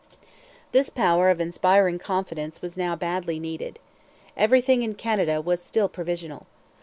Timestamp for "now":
2.75-2.95